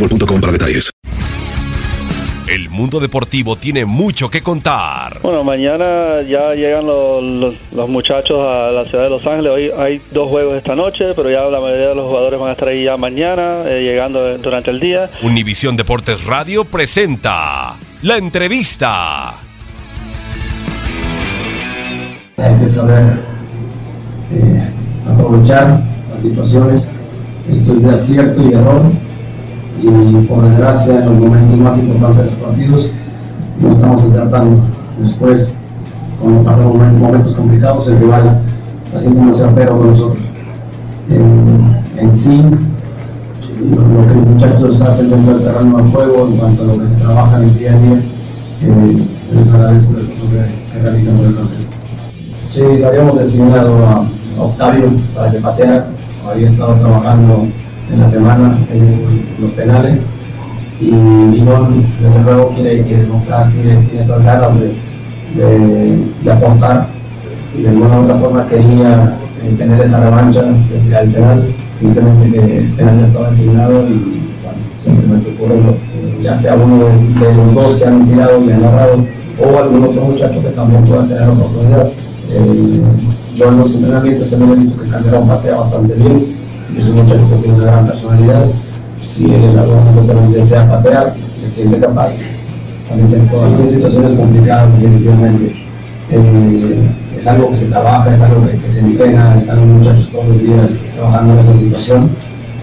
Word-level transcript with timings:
boostmobile.com 0.00 0.40
para 0.40 0.52
detalles. 0.52 0.90
El 2.48 2.68
mundo 2.68 2.98
deportivo 2.98 3.54
tiene 3.54 3.84
mucho 3.84 4.28
que 4.28 4.42
contar. 4.42 5.20
Bueno, 5.22 5.44
mañana 5.44 6.20
ya 6.28 6.52
llegan 6.54 6.84
los, 6.84 7.22
los- 7.22 7.54
los 7.72 7.88
muchachos 7.88 8.40
a 8.40 8.72
la 8.72 8.84
ciudad 8.86 9.04
de 9.04 9.10
Los 9.10 9.24
Ángeles. 9.24 9.52
Hoy 9.52 9.70
hay 9.78 10.00
dos 10.10 10.28
juegos 10.28 10.56
esta 10.56 10.74
noche, 10.74 11.14
pero 11.14 11.30
ya 11.30 11.42
la 11.44 11.60
mayoría 11.60 11.88
de 11.90 11.94
los 11.94 12.08
jugadores 12.08 12.40
van 12.40 12.48
a 12.48 12.52
estar 12.52 12.66
ahí 12.68 12.84
ya 12.84 12.96
mañana, 12.96 13.62
eh, 13.66 13.82
llegando 13.84 14.36
durante 14.38 14.70
el 14.72 14.80
día. 14.80 15.08
Univisión 15.22 15.76
Deportes 15.76 16.24
Radio 16.24 16.64
presenta 16.64 17.76
la 18.02 18.16
entrevista. 18.16 19.28
Hay 22.36 22.58
que 22.58 22.66
saber 22.66 23.20
eh, 24.32 24.70
aprovechar 25.08 25.84
las 26.12 26.22
situaciones. 26.24 26.88
Esto 27.48 27.72
es 27.74 27.82
de 27.82 27.90
acierto 27.92 28.42
y 28.42 28.54
error. 28.54 28.82
Y 29.82 30.26
por 30.26 30.42
desgracia, 30.48 30.98
en 31.00 31.06
los 31.06 31.14
momentos 31.14 31.58
más 31.58 31.78
importantes 31.78 32.24
de 32.24 32.30
los 32.30 32.40
partidos, 32.40 32.90
no 33.60 33.70
estamos 33.70 34.12
tratando. 34.12 34.58
Después, 35.00 35.54
cuando 36.20 36.42
pasan 36.42 36.68
momen- 36.68 36.98
momentos 36.98 37.34
complicados, 37.34 37.88
el 37.88 37.98
rival 37.98 38.40
siendo 38.98 39.22
muy 39.22 39.34
certero 39.34 39.78
con 39.78 39.90
nosotros. 39.92 40.24
En, 41.08 41.76
en 41.96 42.14
sí, 42.16 42.42
lo, 43.70 44.06
que 44.06 44.14
los 44.14 44.26
muchachos 44.26 44.82
hacen 44.82 45.10
dentro 45.10 45.34
del 45.38 45.44
terreno 45.44 45.76
del 45.78 45.86
juego, 45.90 46.26
en 46.26 46.36
cuanto 46.36 46.62
a 46.62 46.66
lo 46.66 46.78
que 46.78 46.86
se 46.86 46.96
trabaja 46.96 47.36
en 47.38 47.42
el 47.44 47.58
día 47.58 47.72
a 47.72 47.78
día, 47.78 48.02
eh, 48.62 49.06
les 49.34 49.52
agradezco 49.52 49.92
el 49.94 50.00
esfuerzo 50.10 50.28
que, 50.28 50.80
realizan 50.82 51.16
por 51.16 51.26
el 51.26 51.34
campo. 51.36 51.50
Sí, 52.48 52.62
lo 52.80 52.88
habíamos 52.88 53.18
designado 53.18 53.86
a, 53.86 54.06
a 54.38 54.42
Octavio 54.42 54.90
para 55.14 55.30
que 55.30 55.38
pateara. 55.38 55.86
Había 56.28 56.50
estado 56.50 56.74
trabajando 56.74 57.46
en 57.92 58.00
la 58.00 58.08
semana 58.08 58.58
en 58.72 59.22
los 59.40 59.50
penales. 59.52 60.00
Y 60.80 60.90
Guillón, 60.90 61.84
desde 62.00 62.22
luego, 62.22 62.50
quiere, 62.54 62.82
quiere 62.84 63.02
demostrar, 63.02 63.50
tiene, 63.52 63.82
tiene 63.86 64.02
esas 64.04 64.24
ganas 64.24 64.48
de, 64.58 64.66
de, 65.36 66.04
de 66.24 66.32
aportar. 66.32 66.88
Y 67.56 67.62
de 67.62 67.68
alguna 67.68 67.98
u 68.00 68.02
otra 68.04 68.16
forma 68.16 68.46
quería 68.46 69.16
eh, 69.44 69.54
tener 69.58 69.80
esa 69.80 70.00
revancha 70.00 70.42
de 70.42 70.78
tirar 70.84 71.04
el 71.04 71.10
penal. 71.12 71.48
Simplemente 71.72 72.30
que 72.38 72.58
el 72.58 72.72
penal 72.72 73.00
ya 73.00 73.06
estaba 73.06 73.30
designado 73.30 73.82
y 73.88 74.20
simplemente 74.82 75.34
ocurre 75.36 75.56
lo- 75.56 76.22
ya 76.22 76.34
sea 76.34 76.54
uno 76.54 76.84
de, 76.84 77.34
los 77.34 77.54
dos 77.54 77.76
que 77.76 77.84
han 77.86 78.06
tirado 78.06 78.44
y 78.44 78.50
han 78.50 78.64
agarrado 78.64 79.04
o 79.42 79.58
algún 79.58 79.84
otro 79.84 80.02
muchacho 80.02 80.42
que 80.42 80.50
también 80.50 80.84
pueda 80.84 81.06
tener 81.06 81.28
oportunidad. 81.28 81.86
Eh, 82.30 82.80
yo 83.34 83.48
en 83.48 83.58
los 83.58 83.74
entrenamientos 83.74 84.30
también 84.30 84.52
he 84.52 84.56
visto 84.56 84.82
que 84.82 84.88
Calderón 84.90 85.28
patea 85.28 85.56
bastante 85.56 85.94
bien, 85.94 86.26
y 86.74 86.80
es 86.80 86.88
un 86.88 86.96
muchacho 86.96 87.28
que 87.30 87.36
tiene 87.36 87.54
una 87.54 87.64
gran 87.64 87.86
personalidad. 87.86 88.46
Si 89.06 89.24
él 89.24 89.44
en 89.44 89.58
algún 89.58 89.84
momento 89.84 90.30
desea 90.32 90.68
patear, 90.68 91.14
se 91.36 91.48
siente 91.48 91.78
capaz. 91.78 92.18
También 92.88 93.08
se 93.08 93.18
puede 93.18 93.56
son 93.56 93.70
situaciones 93.70 94.14
complicadas, 94.14 94.72
definitivamente. 94.78 95.56
Eh, 96.10 96.90
es 97.16 97.26
algo 97.26 97.50
que 97.50 97.56
se 97.56 97.66
trabaja, 97.66 98.12
es 98.12 98.20
algo 98.20 98.46
que, 98.46 98.58
que 98.58 98.68
se 98.68 98.80
entrena, 98.80 99.36
están 99.38 99.56
los 99.56 99.66
muchachos 99.66 100.08
todos 100.10 100.26
los 100.26 100.42
días 100.42 100.80
trabajando 100.94 101.34
en 101.34 101.38
esa 101.40 101.54
situación. 101.54 102.10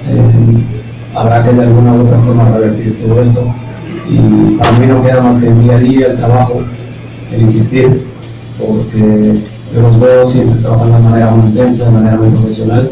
Eh, 0.10 1.16
habrá 1.16 1.44
que 1.44 1.54
de 1.54 1.64
alguna 1.64 1.94
u 1.94 2.02
otra 2.02 2.20
forma 2.20 2.50
revertir 2.50 2.98
todo 3.02 3.22
esto. 3.22 3.54
Y 4.10 4.58
para 4.58 4.72
mí 4.80 4.88
no 4.88 5.04
queda 5.04 5.22
más 5.22 5.40
que 5.40 5.48
el 5.48 5.64
día 5.64 5.76
a 5.76 5.80
día, 5.80 6.08
el 6.08 6.18
trabajo, 6.18 6.62
el 7.32 7.42
insistir, 7.42 8.08
porque 8.58 9.42
yo 9.74 9.82
los 9.82 10.00
veo 10.00 10.30
siempre 10.30 10.62
trabajando 10.62 10.98
de 10.98 11.04
manera 11.04 11.32
muy 11.32 11.48
intensa, 11.50 11.86
de 11.86 11.92
manera 11.92 12.16
muy 12.16 12.30
profesional 12.30 12.90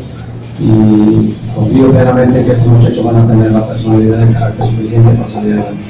y 0.60 1.36
confío 1.54 1.92
plenamente 1.92 2.46
que 2.46 2.52
estos 2.52 2.68
muchachos 2.68 3.04
van 3.04 3.18
a 3.18 3.28
tener 3.28 3.52
la 3.52 3.68
personalidad 3.68 4.20
y 4.20 4.24
el 4.24 4.34
carácter 4.34 4.66
suficiente 4.66 5.12
para 5.14 5.30
salir 5.30 5.54
adelante. 5.54 5.84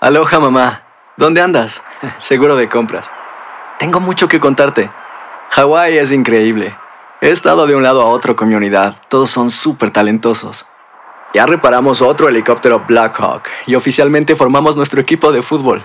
Aloha 0.00 0.38
mamá, 0.38 0.82
¿dónde 1.16 1.40
andas? 1.40 1.82
Seguro 2.18 2.56
de 2.56 2.68
compras. 2.68 3.10
Tengo 3.78 4.00
mucho 4.00 4.28
que 4.28 4.38
contarte. 4.38 4.90
Hawái 5.50 5.96
es 5.96 6.12
increíble. 6.12 6.76
He 7.20 7.30
estado 7.30 7.66
de 7.66 7.74
un 7.74 7.82
lado 7.82 8.02
a 8.02 8.06
otro 8.06 8.36
con 8.36 8.48
mi 8.48 8.54
unidad. 8.54 8.96
Todos 9.08 9.30
son 9.30 9.50
súper 9.50 9.90
talentosos. 9.90 10.66
Ya 11.32 11.46
reparamos 11.46 12.02
otro 12.02 12.28
helicóptero 12.28 12.84
Blackhawk 12.86 13.44
y 13.66 13.74
oficialmente 13.76 14.36
formamos 14.36 14.76
nuestro 14.76 15.00
equipo 15.00 15.32
de 15.32 15.40
fútbol. 15.40 15.84